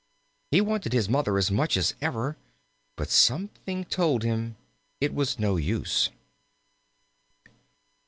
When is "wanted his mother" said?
0.61-1.37